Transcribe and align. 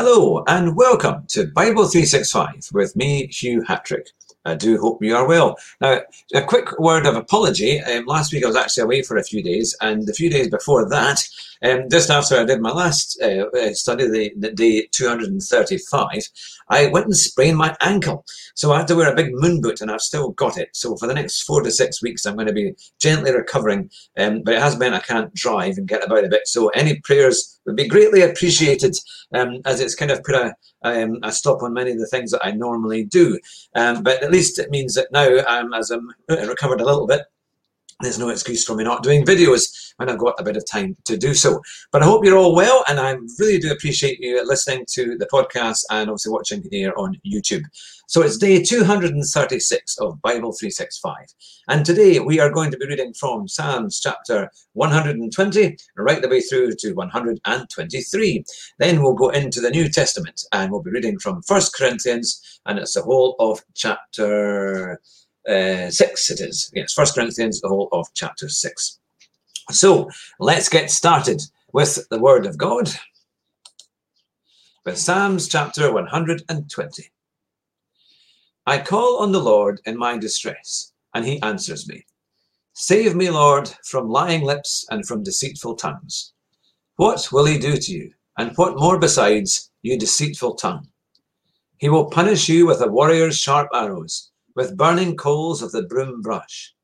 Hello 0.00 0.44
and 0.46 0.76
welcome 0.76 1.26
to 1.26 1.48
Bible 1.48 1.88
365 1.88 2.68
with 2.72 2.94
me, 2.94 3.26
Hugh 3.26 3.62
Hatrick. 3.62 4.10
I 4.48 4.54
do 4.54 4.78
hope 4.78 5.02
you 5.02 5.14
are 5.14 5.28
well. 5.28 5.56
Now, 5.80 6.00
a 6.34 6.42
quick 6.42 6.78
word 6.78 7.06
of 7.06 7.16
apology. 7.16 7.80
Um, 7.80 8.06
last 8.06 8.32
week 8.32 8.44
I 8.44 8.46
was 8.46 8.56
actually 8.56 8.84
away 8.84 9.02
for 9.02 9.18
a 9.18 9.22
few 9.24 9.42
days, 9.42 9.76
and 9.80 10.08
a 10.08 10.14
few 10.14 10.30
days 10.30 10.48
before 10.48 10.88
that, 10.88 11.22
um, 11.62 11.88
just 11.90 12.10
after 12.10 12.36
I 12.36 12.44
did 12.44 12.60
my 12.60 12.70
last 12.70 13.20
uh, 13.22 13.46
uh 13.48 13.74
study, 13.74 14.08
the, 14.08 14.32
the 14.36 14.52
day 14.52 14.88
235, 14.92 16.22
I 16.70 16.86
went 16.86 17.06
and 17.06 17.16
sprained 17.16 17.58
my 17.58 17.76
ankle. 17.80 18.24
So 18.54 18.72
I 18.72 18.78
had 18.78 18.88
to 18.88 18.96
wear 18.96 19.12
a 19.12 19.16
big 19.16 19.32
moon 19.32 19.60
boot, 19.60 19.80
and 19.80 19.90
I've 19.90 20.00
still 20.00 20.30
got 20.30 20.56
it. 20.56 20.70
So 20.72 20.96
for 20.96 21.06
the 21.06 21.14
next 21.14 21.42
four 21.42 21.62
to 21.62 21.70
six 21.70 22.02
weeks, 22.02 22.26
I'm 22.26 22.36
going 22.36 22.46
to 22.46 22.52
be 22.52 22.74
gently 23.00 23.32
recovering. 23.32 23.90
Um, 24.16 24.42
but 24.42 24.54
it 24.54 24.62
has 24.62 24.78
meant 24.78 24.94
I 24.94 25.00
can't 25.00 25.34
drive 25.34 25.78
and 25.78 25.88
get 25.88 26.04
about 26.04 26.24
a 26.24 26.28
bit. 26.28 26.46
So 26.46 26.68
any 26.68 27.00
prayers 27.00 27.60
would 27.66 27.76
be 27.76 27.88
greatly 27.88 28.22
appreciated, 28.22 28.96
um, 29.34 29.60
as 29.64 29.80
it's 29.80 29.94
kind 29.94 30.10
of 30.10 30.24
put 30.24 30.34
a, 30.34 30.54
um, 30.82 31.18
a 31.22 31.32
stop 31.32 31.62
on 31.62 31.74
many 31.74 31.92
of 31.92 31.98
the 31.98 32.06
things 32.06 32.30
that 32.30 32.44
I 32.44 32.52
normally 32.52 33.04
do. 33.04 33.38
Um, 33.74 34.02
but 34.02 34.22
at 34.22 34.30
least 34.30 34.37
it 34.58 34.70
means 34.70 34.94
that 34.94 35.08
now, 35.12 35.28
um, 35.46 35.74
as 35.74 35.90
I'm 35.90 36.10
recovered 36.28 36.80
a 36.80 36.84
little 36.84 37.06
bit, 37.06 37.22
there's 38.00 38.18
no 38.18 38.28
excuse 38.28 38.64
for 38.64 38.76
me 38.76 38.84
not 38.84 39.02
doing 39.02 39.24
videos 39.24 39.92
when 39.96 40.08
I've 40.08 40.18
got 40.18 40.38
a 40.38 40.44
bit 40.44 40.56
of 40.56 40.64
time 40.64 40.96
to 41.06 41.16
do 41.16 41.34
so. 41.34 41.60
But 41.90 42.02
I 42.02 42.06
hope 42.06 42.24
you're 42.24 42.38
all 42.38 42.54
well, 42.54 42.84
and 42.88 43.00
I 43.00 43.16
really 43.38 43.58
do 43.58 43.72
appreciate 43.72 44.20
you 44.20 44.44
listening 44.46 44.84
to 44.90 45.18
the 45.18 45.26
podcast 45.26 45.84
and 45.90 46.08
also 46.08 46.30
watching 46.30 46.62
here 46.70 46.92
on 46.96 47.16
YouTube. 47.26 47.64
So 48.06 48.22
it's 48.22 48.38
day 48.38 48.62
236 48.62 49.98
of 49.98 50.22
Bible 50.22 50.52
365, 50.52 51.14
and 51.68 51.84
today 51.84 52.20
we 52.20 52.40
are 52.40 52.50
going 52.50 52.70
to 52.70 52.78
be 52.78 52.86
reading 52.86 53.12
from 53.14 53.48
Psalms 53.48 54.00
chapter 54.00 54.50
120 54.74 55.76
right 55.96 56.22
the 56.22 56.28
way 56.28 56.40
through 56.40 56.72
to 56.78 56.92
123. 56.92 58.44
Then 58.78 59.02
we'll 59.02 59.14
go 59.14 59.28
into 59.30 59.60
the 59.60 59.70
New 59.70 59.88
Testament 59.88 60.42
and 60.52 60.70
we'll 60.70 60.82
be 60.82 60.90
reading 60.90 61.18
from 61.18 61.42
First 61.42 61.74
Corinthians, 61.74 62.60
and 62.64 62.78
it's 62.78 62.94
the 62.94 63.02
whole 63.02 63.34
of 63.40 63.60
chapter 63.74 65.00
uh, 65.48 65.90
6 65.90 66.30
it 66.30 66.40
is. 66.40 66.70
Yes, 66.74 66.92
First 66.92 67.14
Corinthians, 67.14 67.60
the 67.60 67.68
whole 67.68 67.88
of 67.92 68.08
chapter 68.14 68.48
6. 68.48 68.98
So 69.70 70.10
let's 70.40 70.68
get 70.68 70.90
started 70.90 71.42
with 71.72 72.08
the 72.10 72.18
Word 72.18 72.46
of 72.46 72.56
God. 72.56 72.90
With 74.84 74.98
Psalms 74.98 75.48
chapter 75.48 75.92
120. 75.92 77.10
I 78.66 78.78
call 78.78 79.18
on 79.18 79.32
the 79.32 79.40
Lord 79.40 79.80
in 79.86 79.96
my 79.96 80.18
distress, 80.18 80.92
and 81.14 81.24
he 81.24 81.40
answers 81.42 81.88
me. 81.88 82.04
Save 82.74 83.16
me, 83.16 83.30
Lord, 83.30 83.70
from 83.84 84.08
lying 84.08 84.42
lips 84.42 84.86
and 84.90 85.06
from 85.06 85.22
deceitful 85.22 85.76
tongues. 85.76 86.32
What 86.96 87.32
will 87.32 87.44
he 87.44 87.58
do 87.58 87.76
to 87.76 87.92
you? 87.92 88.12
And 88.38 88.56
what 88.56 88.78
more 88.78 88.98
besides, 88.98 89.70
you 89.82 89.98
deceitful 89.98 90.54
tongue? 90.54 90.88
He 91.78 91.88
will 91.88 92.10
punish 92.10 92.48
you 92.48 92.66
with 92.66 92.80
a 92.80 92.88
warrior's 92.88 93.38
sharp 93.38 93.68
arrows 93.74 94.30
with 94.58 94.76
burning 94.76 95.16
coals 95.16 95.62
of 95.62 95.70
the 95.70 95.84
broom 95.84 96.20
brush. 96.20 96.74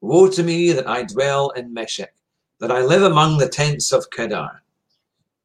Woe 0.00 0.28
to 0.30 0.42
me 0.42 0.72
that 0.72 0.88
I 0.88 1.04
dwell 1.04 1.50
in 1.50 1.72
Meshech, 1.72 2.12
that 2.58 2.72
I 2.72 2.82
live 2.82 3.04
among 3.04 3.38
the 3.38 3.48
tents 3.48 3.92
of 3.92 4.10
Kedar. 4.10 4.64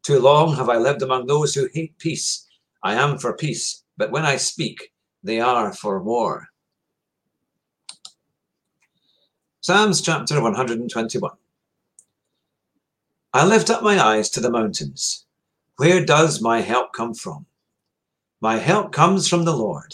Too 0.01 0.19
long 0.19 0.55
have 0.55 0.67
I 0.67 0.77
lived 0.77 1.03
among 1.03 1.27
those 1.27 1.53
who 1.53 1.69
hate 1.71 1.95
peace. 1.99 2.47
I 2.81 2.95
am 2.95 3.19
for 3.19 3.37
peace, 3.37 3.83
but 3.97 4.09
when 4.09 4.25
I 4.25 4.35
speak, 4.37 4.91
they 5.21 5.39
are 5.39 5.71
for 5.71 6.01
war. 6.01 6.47
Psalms 9.61 10.01
chapter 10.01 10.41
121. 10.41 11.31
I 13.31 13.45
lift 13.45 13.69
up 13.69 13.83
my 13.83 14.03
eyes 14.03 14.31
to 14.31 14.39
the 14.39 14.49
mountains. 14.49 15.27
Where 15.77 16.03
does 16.03 16.41
my 16.41 16.61
help 16.61 16.93
come 16.93 17.13
from? 17.13 17.45
My 18.41 18.57
help 18.57 18.91
comes 18.91 19.27
from 19.27 19.45
the 19.45 19.55
Lord 19.55 19.93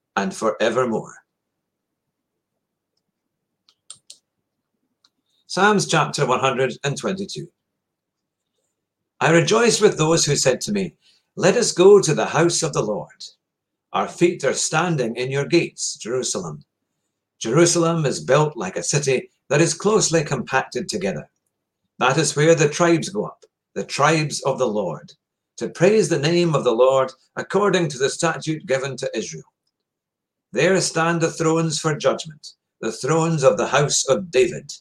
and 0.15 0.35
forevermore. 0.35 1.15
Psalms 5.47 5.85
chapter 5.85 6.25
122. 6.25 7.47
I 9.19 9.31
rejoice 9.31 9.81
with 9.81 9.97
those 9.97 10.25
who 10.25 10.35
said 10.35 10.61
to 10.61 10.71
me, 10.71 10.95
Let 11.35 11.57
us 11.57 11.71
go 11.71 12.01
to 12.01 12.13
the 12.13 12.25
house 12.25 12.63
of 12.63 12.73
the 12.73 12.81
Lord. 12.81 13.23
Our 13.93 14.07
feet 14.07 14.43
are 14.45 14.53
standing 14.53 15.15
in 15.15 15.29
your 15.29 15.45
gates, 15.45 15.97
Jerusalem. 15.97 16.63
Jerusalem 17.39 18.05
is 18.05 18.23
built 18.23 18.55
like 18.55 18.77
a 18.77 18.83
city 18.83 19.29
that 19.49 19.61
is 19.61 19.73
closely 19.73 20.23
compacted 20.23 20.87
together. 20.87 21.29
That 21.99 22.17
is 22.17 22.35
where 22.35 22.55
the 22.55 22.69
tribes 22.69 23.09
go 23.09 23.25
up, 23.25 23.43
the 23.75 23.83
tribes 23.83 24.41
of 24.43 24.57
the 24.57 24.67
Lord, 24.67 25.11
to 25.57 25.69
praise 25.69 26.07
the 26.07 26.19
name 26.19 26.55
of 26.55 26.63
the 26.63 26.73
Lord 26.73 27.11
according 27.35 27.89
to 27.89 27.97
the 27.97 28.09
statute 28.09 28.65
given 28.65 28.95
to 28.97 29.11
Israel. 29.13 29.43
There 30.53 30.79
stand 30.81 31.21
the 31.21 31.31
thrones 31.31 31.79
for 31.79 31.95
judgment, 31.95 32.55
the 32.81 32.91
thrones 32.91 33.43
of 33.43 33.57
the 33.57 33.67
house 33.67 34.05
of 34.09 34.31
David. 34.31 34.73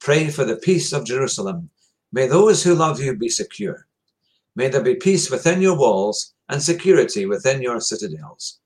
Pray 0.00 0.30
for 0.30 0.44
the 0.44 0.56
peace 0.56 0.92
of 0.92 1.04
Jerusalem. 1.04 1.68
May 2.12 2.26
those 2.26 2.62
who 2.62 2.74
love 2.74 3.00
you 3.00 3.14
be 3.14 3.28
secure. 3.28 3.86
May 4.54 4.68
there 4.68 4.82
be 4.82 4.94
peace 4.94 5.30
within 5.30 5.60
your 5.60 5.76
walls 5.76 6.32
and 6.48 6.62
security 6.62 7.26
within 7.26 7.60
your 7.60 7.80
citadels. 7.80 8.58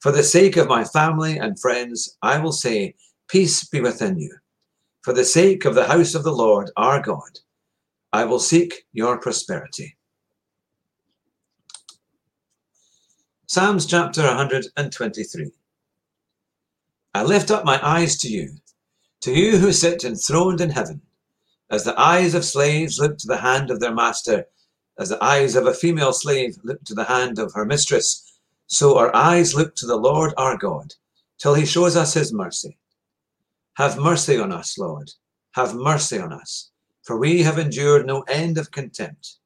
For 0.00 0.10
the 0.10 0.22
sake 0.22 0.56
of 0.56 0.68
my 0.68 0.84
family 0.84 1.36
and 1.36 1.60
friends, 1.60 2.16
I 2.22 2.38
will 2.38 2.52
say, 2.52 2.94
Peace 3.28 3.64
be 3.64 3.80
within 3.80 4.18
you. 4.18 4.36
For 5.02 5.12
the 5.12 5.24
sake 5.24 5.64
of 5.66 5.74
the 5.74 5.86
house 5.86 6.14
of 6.14 6.24
the 6.24 6.32
Lord 6.32 6.70
our 6.76 7.02
God, 7.02 7.40
I 8.12 8.24
will 8.24 8.38
seek 8.38 8.86
your 8.92 9.18
prosperity. 9.18 9.96
Psalms 13.46 13.84
chapter 13.84 14.22
123. 14.22 15.50
I 17.16 17.22
lift 17.22 17.52
up 17.52 17.64
my 17.64 17.78
eyes 17.80 18.16
to 18.18 18.28
you, 18.28 18.56
to 19.20 19.32
you 19.32 19.58
who 19.58 19.70
sit 19.70 20.02
enthroned 20.02 20.60
in 20.60 20.70
heaven. 20.70 21.00
As 21.70 21.84
the 21.84 21.98
eyes 21.98 22.34
of 22.34 22.44
slaves 22.44 22.98
look 22.98 23.18
to 23.18 23.28
the 23.28 23.36
hand 23.36 23.70
of 23.70 23.78
their 23.78 23.94
master, 23.94 24.46
as 24.98 25.10
the 25.10 25.22
eyes 25.22 25.54
of 25.54 25.68
a 25.68 25.74
female 25.74 26.12
slave 26.12 26.58
look 26.64 26.82
to 26.84 26.94
the 26.94 27.04
hand 27.04 27.38
of 27.38 27.52
her 27.54 27.64
mistress, 27.64 28.40
so 28.66 28.98
our 28.98 29.14
eyes 29.14 29.54
look 29.54 29.76
to 29.76 29.86
the 29.86 29.96
Lord 29.96 30.34
our 30.36 30.56
God, 30.56 30.94
till 31.38 31.54
he 31.54 31.64
shows 31.64 31.94
us 31.94 32.14
his 32.14 32.32
mercy. 32.32 32.78
Have 33.74 33.96
mercy 33.96 34.36
on 34.36 34.50
us, 34.50 34.76
Lord. 34.76 35.12
Have 35.52 35.76
mercy 35.76 36.18
on 36.18 36.32
us, 36.32 36.72
for 37.04 37.16
we 37.16 37.44
have 37.44 37.60
endured 37.60 38.06
no 38.06 38.22
end 38.22 38.58
of 38.58 38.72
contempt. 38.72 39.36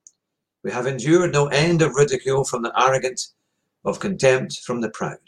We 0.64 0.70
have 0.70 0.86
endured 0.86 1.32
no 1.32 1.48
end 1.48 1.82
of 1.82 1.96
ridicule 1.96 2.44
from 2.44 2.62
the 2.62 2.72
arrogant, 2.80 3.20
of 3.84 4.00
contempt 4.00 4.60
from 4.64 4.80
the 4.80 4.88
proud. 4.88 5.18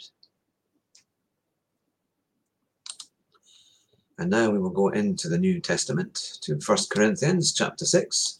And 4.20 4.28
now 4.28 4.50
we 4.50 4.58
will 4.58 4.68
go 4.68 4.88
into 4.88 5.30
the 5.30 5.38
New 5.38 5.60
Testament 5.60 6.14
to 6.42 6.60
First 6.60 6.90
Corinthians 6.90 7.54
chapter 7.54 7.86
6, 7.86 8.36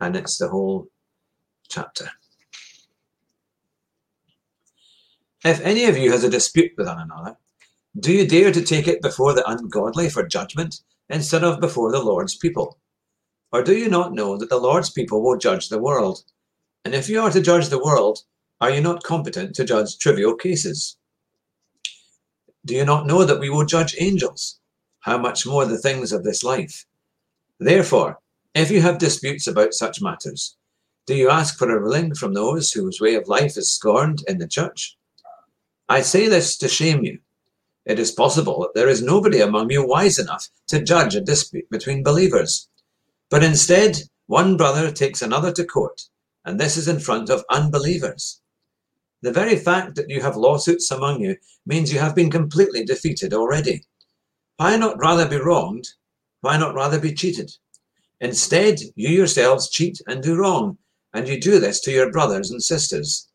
and 0.00 0.16
it's 0.16 0.36
the 0.36 0.48
whole 0.48 0.88
chapter. 1.68 2.10
If 5.44 5.60
any 5.60 5.84
of 5.84 5.96
you 5.96 6.10
has 6.10 6.24
a 6.24 6.28
dispute 6.28 6.72
with 6.76 6.88
one 6.88 6.98
another, 6.98 7.36
do 8.00 8.12
you 8.12 8.26
dare 8.26 8.50
to 8.50 8.60
take 8.60 8.88
it 8.88 9.00
before 9.00 9.32
the 9.32 9.48
ungodly 9.48 10.10
for 10.10 10.26
judgment 10.26 10.80
instead 11.08 11.44
of 11.44 11.60
before 11.60 11.92
the 11.92 12.02
Lord's 12.02 12.36
people? 12.36 12.80
Or 13.52 13.62
do 13.62 13.76
you 13.76 13.88
not 13.88 14.12
know 14.12 14.36
that 14.36 14.50
the 14.50 14.58
Lord's 14.58 14.90
people 14.90 15.22
will 15.22 15.38
judge 15.38 15.68
the 15.68 15.78
world? 15.78 16.24
And 16.84 16.96
if 16.96 17.08
you 17.08 17.20
are 17.20 17.30
to 17.30 17.40
judge 17.40 17.68
the 17.68 17.82
world, 17.82 18.24
are 18.60 18.70
you 18.70 18.80
not 18.80 19.04
competent 19.04 19.54
to 19.54 19.64
judge 19.64 19.98
trivial 19.98 20.34
cases? 20.34 20.96
Do 22.64 22.74
you 22.74 22.84
not 22.84 23.06
know 23.06 23.24
that 23.24 23.38
we 23.38 23.50
will 23.50 23.64
judge 23.64 23.94
angels? 24.00 24.58
How 25.06 25.16
much 25.16 25.46
more 25.46 25.64
the 25.64 25.78
things 25.78 26.12
of 26.12 26.24
this 26.24 26.42
life. 26.42 26.84
Therefore, 27.60 28.18
if 28.56 28.72
you 28.72 28.80
have 28.80 28.98
disputes 28.98 29.46
about 29.46 29.72
such 29.72 30.02
matters, 30.02 30.56
do 31.06 31.14
you 31.14 31.30
ask 31.30 31.56
for 31.56 31.70
a 31.70 31.80
ruling 31.80 32.12
from 32.16 32.34
those 32.34 32.72
whose 32.72 33.00
way 33.00 33.14
of 33.14 33.28
life 33.28 33.56
is 33.56 33.70
scorned 33.70 34.24
in 34.26 34.38
the 34.38 34.48
church? 34.48 34.98
I 35.88 36.00
say 36.00 36.26
this 36.26 36.58
to 36.58 36.66
shame 36.66 37.04
you. 37.04 37.20
It 37.84 38.00
is 38.00 38.10
possible 38.10 38.58
that 38.62 38.74
there 38.74 38.88
is 38.88 39.00
nobody 39.00 39.40
among 39.40 39.70
you 39.70 39.86
wise 39.86 40.18
enough 40.18 40.48
to 40.66 40.82
judge 40.82 41.14
a 41.14 41.20
dispute 41.20 41.70
between 41.70 42.02
believers. 42.02 42.68
But 43.30 43.44
instead, 43.44 43.98
one 44.26 44.56
brother 44.56 44.90
takes 44.90 45.22
another 45.22 45.52
to 45.52 45.64
court, 45.64 46.02
and 46.44 46.58
this 46.58 46.76
is 46.76 46.88
in 46.88 46.98
front 46.98 47.30
of 47.30 47.44
unbelievers. 47.48 48.40
The 49.22 49.30
very 49.30 49.56
fact 49.56 49.94
that 49.94 50.10
you 50.10 50.20
have 50.22 50.36
lawsuits 50.36 50.90
among 50.90 51.20
you 51.20 51.36
means 51.64 51.92
you 51.92 52.00
have 52.00 52.16
been 52.16 52.30
completely 52.30 52.84
defeated 52.84 53.32
already. 53.32 53.84
Why 54.58 54.76
not 54.76 54.98
rather 54.98 55.28
be 55.28 55.36
wronged? 55.36 55.88
Why 56.40 56.56
not 56.56 56.74
rather 56.74 56.98
be 56.98 57.12
cheated? 57.12 57.52
Instead, 58.20 58.80
you 58.94 59.10
yourselves 59.10 59.68
cheat 59.68 60.00
and 60.06 60.22
do 60.22 60.36
wrong, 60.36 60.78
and 61.12 61.28
you 61.28 61.38
do 61.38 61.60
this 61.60 61.80
to 61.80 61.92
your 61.92 62.10
brothers 62.10 62.50
and 62.50 62.62
sisters. 62.62 63.28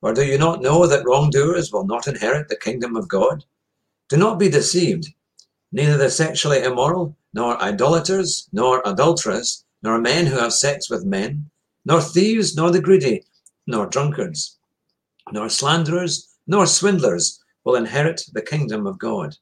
Or 0.00 0.12
do 0.12 0.24
you 0.24 0.38
not 0.38 0.62
know 0.62 0.86
that 0.86 1.04
wrongdoers 1.04 1.72
will 1.72 1.86
not 1.86 2.06
inherit 2.06 2.48
the 2.48 2.56
kingdom 2.56 2.94
of 2.94 3.08
God? 3.08 3.44
Do 4.08 4.16
not 4.16 4.38
be 4.38 4.48
deceived. 4.48 5.08
Neither 5.72 5.96
the 5.96 6.10
sexually 6.10 6.62
immoral, 6.62 7.16
nor 7.32 7.60
idolaters, 7.60 8.48
nor 8.52 8.80
adulterers, 8.84 9.64
nor 9.82 9.98
men 9.98 10.26
who 10.26 10.38
have 10.38 10.52
sex 10.52 10.88
with 10.88 11.04
men, 11.04 11.50
nor 11.84 12.00
thieves, 12.00 12.54
nor 12.54 12.70
the 12.70 12.80
greedy, 12.80 13.24
nor 13.66 13.86
drunkards, 13.86 14.58
nor 15.32 15.48
slanderers, 15.48 16.28
nor 16.46 16.66
swindlers 16.66 17.42
will 17.64 17.74
inherit 17.74 18.24
the 18.32 18.42
kingdom 18.42 18.86
of 18.86 18.98
God. 18.98 19.36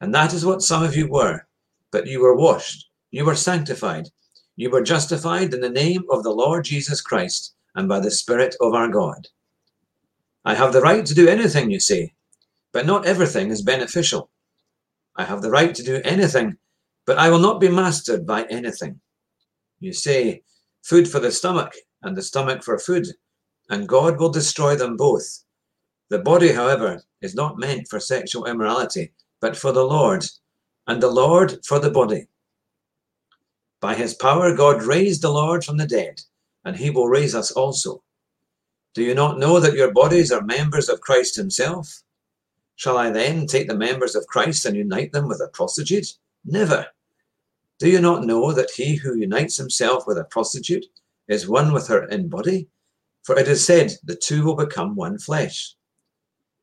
And 0.00 0.14
that 0.14 0.32
is 0.32 0.44
what 0.46 0.62
some 0.62 0.82
of 0.82 0.96
you 0.96 1.08
were. 1.08 1.46
But 1.90 2.06
you 2.06 2.20
were 2.20 2.36
washed, 2.36 2.88
you 3.10 3.24
were 3.24 3.34
sanctified, 3.34 4.08
you 4.56 4.70
were 4.70 4.82
justified 4.82 5.54
in 5.54 5.60
the 5.60 5.70
name 5.70 6.04
of 6.10 6.22
the 6.22 6.30
Lord 6.30 6.64
Jesus 6.64 7.00
Christ 7.00 7.54
and 7.74 7.88
by 7.88 8.00
the 8.00 8.10
Spirit 8.10 8.56
of 8.60 8.74
our 8.74 8.88
God. 8.88 9.28
I 10.44 10.54
have 10.54 10.72
the 10.72 10.80
right 10.80 11.04
to 11.06 11.14
do 11.14 11.28
anything, 11.28 11.70
you 11.70 11.80
say, 11.80 12.12
but 12.72 12.86
not 12.86 13.06
everything 13.06 13.50
is 13.50 13.62
beneficial. 13.62 14.30
I 15.16 15.24
have 15.24 15.42
the 15.42 15.50
right 15.50 15.74
to 15.74 15.82
do 15.82 16.00
anything, 16.04 16.56
but 17.06 17.18
I 17.18 17.30
will 17.30 17.38
not 17.38 17.60
be 17.60 17.68
mastered 17.68 18.26
by 18.26 18.44
anything. 18.44 19.00
You 19.80 19.92
say, 19.92 20.42
food 20.82 21.08
for 21.08 21.20
the 21.20 21.32
stomach 21.32 21.74
and 22.02 22.16
the 22.16 22.22
stomach 22.22 22.62
for 22.62 22.78
food, 22.78 23.06
and 23.70 23.88
God 23.88 24.18
will 24.18 24.30
destroy 24.30 24.76
them 24.76 24.96
both. 24.96 25.44
The 26.10 26.18
body, 26.18 26.52
however, 26.52 27.02
is 27.20 27.34
not 27.34 27.58
meant 27.58 27.88
for 27.88 28.00
sexual 28.00 28.46
immorality, 28.46 29.12
but 29.40 29.56
for 29.56 29.72
the 29.72 29.84
Lord, 29.84 30.24
and 30.86 31.02
the 31.02 31.10
Lord 31.10 31.64
for 31.66 31.78
the 31.78 31.90
body. 31.90 32.26
By 33.80 33.94
his 33.94 34.14
power, 34.14 34.54
God 34.54 34.82
raised 34.82 35.22
the 35.22 35.30
Lord 35.30 35.64
from 35.64 35.76
the 35.76 35.86
dead, 35.86 36.20
and 36.64 36.76
he 36.76 36.90
will 36.90 37.08
raise 37.08 37.34
us 37.34 37.50
also. 37.52 38.02
Do 38.94 39.02
you 39.02 39.14
not 39.14 39.38
know 39.38 39.60
that 39.60 39.74
your 39.74 39.92
bodies 39.92 40.32
are 40.32 40.42
members 40.42 40.88
of 40.88 41.00
Christ 41.00 41.36
himself? 41.36 42.02
Shall 42.76 42.96
I 42.96 43.10
then 43.10 43.46
take 43.46 43.68
the 43.68 43.76
members 43.76 44.14
of 44.14 44.26
Christ 44.26 44.64
and 44.64 44.76
unite 44.76 45.12
them 45.12 45.28
with 45.28 45.40
a 45.40 45.48
prostitute? 45.48 46.14
Never. 46.44 46.86
Do 47.78 47.88
you 47.88 48.00
not 48.00 48.24
know 48.24 48.52
that 48.52 48.72
he 48.72 48.96
who 48.96 49.16
unites 49.16 49.56
himself 49.56 50.04
with 50.06 50.18
a 50.18 50.24
prostitute 50.24 50.86
is 51.28 51.48
one 51.48 51.72
with 51.72 51.86
her 51.88 52.04
in 52.08 52.28
body? 52.28 52.68
For 53.22 53.38
it 53.38 53.46
is 53.46 53.64
said, 53.64 53.92
the 54.02 54.16
two 54.16 54.44
will 54.44 54.56
become 54.56 54.96
one 54.96 55.18
flesh. 55.18 55.74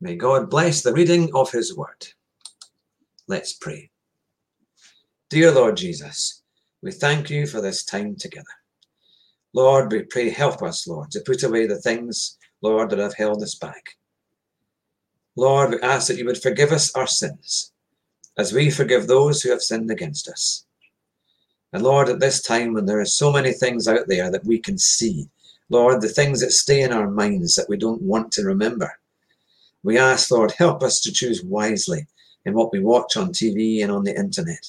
May 0.00 0.14
God 0.14 0.50
bless 0.50 0.82
the 0.82 0.92
reading 0.92 1.30
of 1.34 1.50
his 1.50 1.74
word. 1.74 2.08
Let's 3.28 3.54
pray. 3.54 3.90
Dear 5.30 5.52
Lord 5.52 5.78
Jesus, 5.78 6.42
we 6.82 6.92
thank 6.92 7.30
you 7.30 7.46
for 7.46 7.62
this 7.62 7.82
time 7.82 8.14
together. 8.14 8.44
Lord, 9.54 9.90
we 9.90 10.02
pray, 10.02 10.28
help 10.28 10.62
us, 10.62 10.86
Lord, 10.86 11.10
to 11.12 11.22
put 11.24 11.42
away 11.42 11.66
the 11.66 11.80
things, 11.80 12.36
Lord, 12.60 12.90
that 12.90 12.98
have 12.98 13.14
held 13.14 13.42
us 13.42 13.54
back. 13.54 13.96
Lord, 15.34 15.70
we 15.70 15.80
ask 15.80 16.08
that 16.08 16.18
you 16.18 16.26
would 16.26 16.42
forgive 16.42 16.72
us 16.72 16.94
our 16.94 17.06
sins 17.06 17.72
as 18.36 18.52
we 18.52 18.70
forgive 18.70 19.06
those 19.06 19.40
who 19.40 19.50
have 19.50 19.62
sinned 19.62 19.90
against 19.90 20.28
us. 20.28 20.66
And 21.72 21.82
Lord, 21.82 22.10
at 22.10 22.20
this 22.20 22.42
time 22.42 22.74
when 22.74 22.84
there 22.84 23.00
are 23.00 23.06
so 23.06 23.32
many 23.32 23.52
things 23.52 23.88
out 23.88 24.08
there 24.08 24.30
that 24.30 24.44
we 24.44 24.58
can 24.58 24.76
see, 24.76 25.30
Lord, 25.70 26.02
the 26.02 26.08
things 26.08 26.40
that 26.40 26.52
stay 26.52 26.82
in 26.82 26.92
our 26.92 27.10
minds 27.10 27.54
that 27.54 27.68
we 27.68 27.78
don't 27.78 28.02
want 28.02 28.30
to 28.32 28.44
remember, 28.44 28.92
we 29.86 29.98
ask, 29.98 30.32
Lord, 30.32 30.50
help 30.50 30.82
us 30.82 31.00
to 31.02 31.12
choose 31.12 31.44
wisely 31.44 32.08
in 32.44 32.54
what 32.54 32.72
we 32.72 32.80
watch 32.80 33.16
on 33.16 33.28
TV 33.28 33.84
and 33.84 33.92
on 33.92 34.02
the 34.02 34.18
internet. 34.18 34.66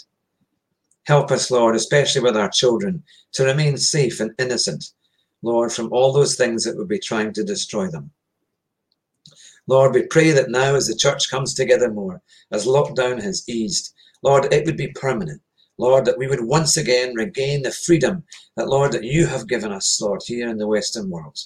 Help 1.08 1.32
us, 1.32 1.50
Lord, 1.50 1.76
especially 1.76 2.22
with 2.22 2.38
our 2.38 2.50
children, 2.50 3.04
to 3.34 3.44
remain 3.44 3.78
safe 3.78 4.20
and 4.20 4.32
innocent, 4.38 4.92
Lord, 5.42 5.72
from 5.72 5.92
all 5.92 6.14
those 6.14 6.36
things 6.36 6.64
that 6.64 6.78
would 6.78 6.88
be 6.88 7.00
trying 7.00 7.34
to 7.34 7.44
destroy 7.44 7.88
them. 7.88 8.12
Lord, 9.66 9.96
we 9.96 10.04
pray 10.04 10.30
that 10.34 10.52
now 10.52 10.76
as 10.76 10.86
the 10.86 10.96
church 10.96 11.32
comes 11.32 11.56
together 11.56 11.92
more, 11.92 12.22
as 12.52 12.68
lockdown 12.68 13.20
has 13.20 13.44
eased, 13.50 13.96
Lord, 14.22 14.54
it 14.54 14.68
would 14.68 14.78
be 14.78 14.90
permanent. 14.90 15.42
Lord, 15.80 16.06
that 16.06 16.20
we 16.20 16.28
would 16.28 16.46
once 16.46 16.78
again 16.78 17.16
regain 17.16 17.64
the 17.64 17.72
freedom 17.72 18.24
that, 18.56 18.70
Lord, 18.70 18.92
that 18.92 19.04
you 19.04 19.26
have 19.26 19.48
given 19.48 19.72
us, 19.72 20.00
Lord, 20.00 20.22
here 20.24 20.48
in 20.48 20.58
the 20.60 20.68
Western 20.68 21.10
world. 21.10 21.40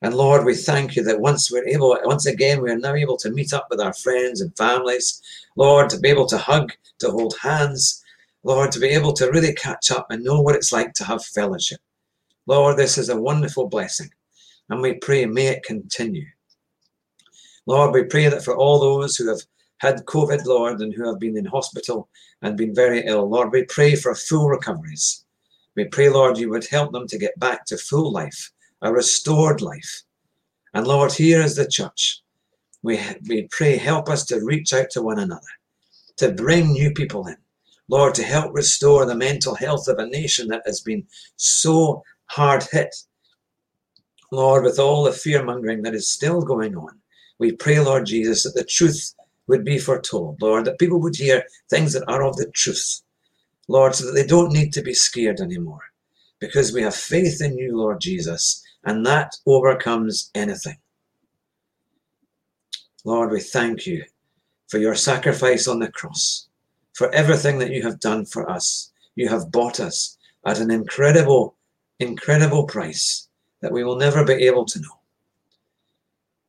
And 0.00 0.14
Lord, 0.14 0.44
we 0.44 0.54
thank 0.54 0.94
you 0.94 1.02
that 1.04 1.20
once 1.20 1.50
we're 1.50 1.66
able, 1.66 1.98
once 2.04 2.26
again, 2.26 2.62
we 2.62 2.70
are 2.70 2.78
now 2.78 2.94
able 2.94 3.16
to 3.16 3.30
meet 3.30 3.52
up 3.52 3.66
with 3.68 3.80
our 3.80 3.92
friends 3.92 4.40
and 4.40 4.56
families. 4.56 5.20
Lord, 5.56 5.90
to 5.90 5.98
be 5.98 6.08
able 6.08 6.26
to 6.26 6.38
hug, 6.38 6.72
to 7.00 7.10
hold 7.10 7.34
hands. 7.42 8.04
Lord, 8.44 8.70
to 8.72 8.78
be 8.80 8.88
able 8.88 9.12
to 9.14 9.30
really 9.30 9.54
catch 9.54 9.90
up 9.90 10.10
and 10.10 10.22
know 10.22 10.40
what 10.40 10.54
it's 10.54 10.72
like 10.72 10.92
to 10.94 11.04
have 11.04 11.24
fellowship. 11.24 11.80
Lord, 12.46 12.76
this 12.76 12.96
is 12.96 13.08
a 13.08 13.20
wonderful 13.20 13.68
blessing. 13.68 14.10
And 14.70 14.80
we 14.80 14.94
pray, 14.94 15.26
may 15.26 15.48
it 15.48 15.64
continue. 15.64 16.26
Lord, 17.66 17.92
we 17.92 18.04
pray 18.04 18.28
that 18.28 18.44
for 18.44 18.56
all 18.56 18.78
those 18.78 19.16
who 19.16 19.28
have 19.28 19.42
had 19.78 20.04
COVID, 20.06 20.44
Lord, 20.46 20.80
and 20.80 20.94
who 20.94 21.06
have 21.08 21.18
been 21.18 21.36
in 21.36 21.44
hospital 21.44 22.08
and 22.40 22.56
been 22.56 22.74
very 22.74 23.04
ill, 23.04 23.28
Lord, 23.28 23.52
we 23.52 23.64
pray 23.64 23.96
for 23.96 24.14
full 24.14 24.48
recoveries. 24.48 25.24
We 25.74 25.86
pray, 25.86 26.08
Lord, 26.08 26.38
you 26.38 26.50
would 26.50 26.66
help 26.66 26.92
them 26.92 27.08
to 27.08 27.18
get 27.18 27.38
back 27.38 27.64
to 27.66 27.76
full 27.76 28.12
life 28.12 28.52
a 28.82 28.92
restored 28.92 29.60
life. 29.60 30.02
And 30.74 30.86
Lord, 30.86 31.12
here 31.12 31.40
is 31.40 31.56
the 31.56 31.66
church. 31.66 32.22
We, 32.82 33.00
we 33.28 33.48
pray, 33.50 33.76
help 33.76 34.08
us 34.08 34.24
to 34.26 34.44
reach 34.44 34.72
out 34.72 34.90
to 34.90 35.02
one 35.02 35.18
another, 35.18 35.40
to 36.18 36.30
bring 36.30 36.72
new 36.72 36.92
people 36.92 37.26
in. 37.26 37.36
Lord, 37.88 38.14
to 38.16 38.22
help 38.22 38.54
restore 38.54 39.06
the 39.06 39.16
mental 39.16 39.54
health 39.54 39.88
of 39.88 39.98
a 39.98 40.06
nation 40.06 40.48
that 40.48 40.62
has 40.66 40.80
been 40.80 41.06
so 41.36 42.02
hard 42.26 42.64
hit. 42.64 42.94
Lord, 44.30 44.64
with 44.64 44.78
all 44.78 45.04
the 45.04 45.12
fear 45.12 45.42
mongering 45.42 45.82
that 45.82 45.94
is 45.94 46.10
still 46.10 46.42
going 46.42 46.76
on, 46.76 46.98
we 47.38 47.52
pray, 47.52 47.80
Lord 47.80 48.06
Jesus, 48.06 48.42
that 48.42 48.54
the 48.54 48.64
truth 48.64 49.14
would 49.46 49.64
be 49.64 49.78
foretold, 49.78 50.42
Lord, 50.42 50.66
that 50.66 50.78
people 50.78 51.00
would 51.00 51.16
hear 51.16 51.44
things 51.70 51.94
that 51.94 52.06
are 52.08 52.22
of 52.22 52.36
the 52.36 52.50
truth, 52.54 53.00
Lord, 53.68 53.94
so 53.94 54.04
that 54.06 54.12
they 54.12 54.26
don't 54.26 54.52
need 54.52 54.74
to 54.74 54.82
be 54.82 54.92
scared 54.92 55.40
anymore 55.40 55.80
because 56.40 56.72
we 56.72 56.82
have 56.82 56.94
faith 56.94 57.40
in 57.40 57.56
you, 57.56 57.76
Lord 57.76 58.00
Jesus, 58.00 58.62
and 58.88 59.04
that 59.04 59.36
overcomes 59.44 60.30
anything. 60.34 60.78
Lord, 63.04 63.30
we 63.30 63.40
thank 63.40 63.86
you 63.86 64.02
for 64.68 64.78
your 64.78 64.94
sacrifice 64.94 65.68
on 65.68 65.78
the 65.78 65.92
cross, 65.92 66.48
for 66.94 67.14
everything 67.14 67.58
that 67.58 67.70
you 67.70 67.82
have 67.82 68.00
done 68.00 68.24
for 68.24 68.50
us. 68.50 68.90
You 69.14 69.28
have 69.28 69.52
bought 69.52 69.78
us 69.78 70.16
at 70.46 70.58
an 70.58 70.70
incredible, 70.70 71.54
incredible 72.00 72.64
price 72.64 73.28
that 73.60 73.72
we 73.72 73.84
will 73.84 73.96
never 73.96 74.24
be 74.24 74.46
able 74.46 74.64
to 74.64 74.80
know. 74.80 75.00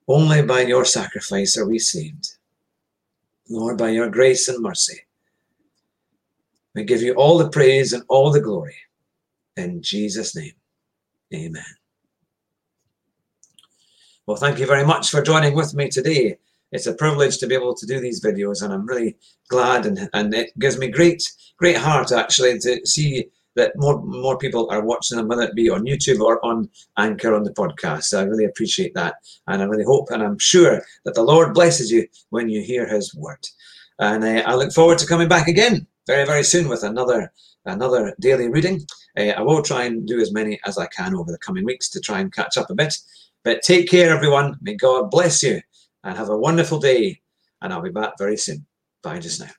Only 0.08 0.42
by 0.42 0.62
your 0.62 0.86
sacrifice 0.86 1.58
are 1.58 1.68
we 1.68 1.78
saved. 1.78 2.38
Lord, 3.50 3.78
by 3.78 3.90
your 3.90 4.10
grace 4.10 4.48
and 4.48 4.64
mercy, 4.64 5.02
we 6.74 6.86
give 6.86 7.02
you 7.02 7.16
all 7.16 7.38
the 7.38 7.50
praise 7.50 7.92
and 7.92 8.04
all 8.08 8.32
the 8.32 8.40
glory. 8.40 8.78
In 9.58 9.82
Jesus' 9.82 10.38
name, 10.38 10.54
amen. 11.34 11.66
Well, 14.30 14.38
thank 14.38 14.60
you 14.60 14.68
very 14.68 14.86
much 14.86 15.10
for 15.10 15.24
joining 15.24 15.56
with 15.56 15.74
me 15.74 15.90
today. 15.90 16.38
It's 16.72 16.86
a 16.86 16.94
privilege 16.94 17.40
to 17.40 17.48
be 17.48 17.56
able 17.56 17.74
to 17.74 17.86
do 17.88 18.00
these 18.00 18.24
videos, 18.24 18.62
and 18.62 18.72
I'm 18.72 18.86
really 18.86 19.18
glad, 19.48 19.88
and, 19.88 20.08
and 20.14 20.32
it 20.36 20.52
gives 20.60 20.78
me 20.78 20.88
great, 20.88 21.24
great 21.58 21.78
heart 21.78 22.12
actually 22.12 22.60
to 22.60 22.86
see 22.86 23.26
that 23.56 23.76
more 23.76 24.00
more 24.04 24.38
people 24.38 24.70
are 24.70 24.86
watching 24.86 25.18
them, 25.18 25.30
whether 25.30 25.42
it 25.42 25.56
be 25.56 25.68
on 25.68 25.88
YouTube 25.88 26.20
or 26.20 26.46
on 26.46 26.70
Anchor 26.96 27.34
on 27.34 27.42
the 27.42 27.54
podcast. 27.54 28.04
So 28.04 28.20
I 28.20 28.24
really 28.26 28.46
appreciate 28.46 28.94
that, 28.94 29.16
and 29.48 29.64
I 29.64 29.66
really 29.66 29.84
hope, 29.84 30.12
and 30.12 30.22
I'm 30.22 30.38
sure 30.38 30.80
that 31.06 31.16
the 31.16 31.24
Lord 31.24 31.56
blesses 31.56 31.92
you 31.92 32.08
when 32.30 32.50
you 32.50 32.62
hear 32.62 32.88
His 32.88 33.16
word. 33.16 33.44
And 33.98 34.24
uh, 34.24 34.44
I 34.46 34.54
look 34.54 34.72
forward 34.74 35.00
to 35.00 35.08
coming 35.08 35.28
back 35.28 35.48
again 35.48 35.88
very, 36.06 36.28
very 36.28 36.44
soon 36.44 36.68
with 36.70 36.84
another 36.84 37.32
another 37.66 38.16
daily 38.20 38.48
reading. 38.48 38.86
uh, 39.18 39.24
I 39.24 39.42
will 39.42 39.64
try 39.64 39.86
and 39.86 40.08
do 40.08 40.20
as 40.20 40.32
many 40.32 40.60
as 40.68 40.78
I 40.78 40.86
can 40.86 41.16
over 41.16 41.32
the 41.32 41.40
coming 41.40 41.66
weeks 41.66 41.90
to 41.90 42.00
try 42.00 42.20
and 42.20 42.32
catch 42.32 42.58
up 42.58 42.70
a 42.70 42.76
bit. 42.76 42.94
But 43.44 43.62
take 43.62 43.90
care, 43.90 44.16
everyone. 44.16 44.58
May 44.62 44.76
God 44.76 45.10
bless 45.10 45.44
you 45.44 45.62
and 46.04 46.18
have 46.18 46.30
a 46.30 46.38
wonderful 46.38 46.80
day. 46.80 47.22
And 47.62 47.74
I'll 47.74 47.82
be 47.82 47.90
back 47.90 48.14
very 48.18 48.38
soon. 48.38 48.66
Bye 49.04 49.20
just 49.20 49.40
now. 49.42 49.50